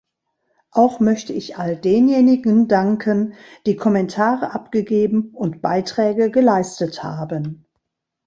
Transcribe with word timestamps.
Auch 0.71 0.99
möchte 0.99 1.31
ich 1.31 1.59
all 1.59 1.77
denjenigen 1.77 2.67
danken, 2.67 3.35
die 3.67 3.75
Kommentare 3.75 4.49
abgegeben 4.51 5.29
und 5.31 5.61
Beiträge 5.61 6.31
geleistet 6.31 7.03
haben. 7.03 7.67